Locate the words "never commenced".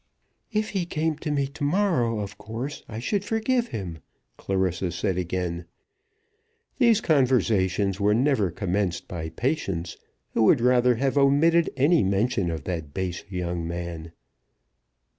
8.15-9.07